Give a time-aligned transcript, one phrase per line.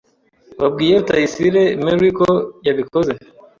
[0.61, 2.29] Wabwiye Rutayisire Mary ko
[2.67, 3.11] yabikoze?